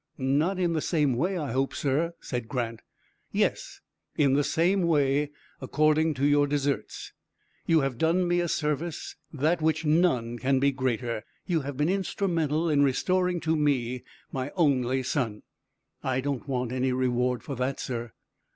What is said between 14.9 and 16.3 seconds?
son." "I